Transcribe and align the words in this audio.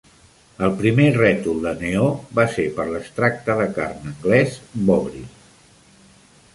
El 0.67 0.71
primer 0.79 1.05
rètol 1.17 1.59
de 1.65 1.73
neó 1.83 2.07
va 2.41 2.47
ser 2.55 2.67
per 2.79 2.87
l'extracte 2.95 3.59
de 3.63 3.71
carn 3.79 4.11
anglès 4.15 4.61
Bovril. 4.91 5.33